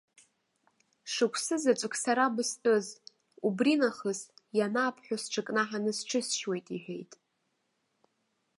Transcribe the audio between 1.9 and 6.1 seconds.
сара быстәыз, убринахыс, ианаабҳәо сҽынкнаҳаны